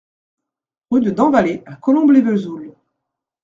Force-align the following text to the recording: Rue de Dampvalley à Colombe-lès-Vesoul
Rue 0.89 1.01
de 1.01 1.11
Dampvalley 1.11 1.61
à 1.67 1.75
Colombe-lès-Vesoul 1.75 2.73